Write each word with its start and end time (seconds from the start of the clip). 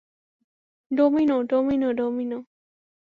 Domino, 0.91 1.37
domino, 1.43 1.89
domino. 1.93 2.39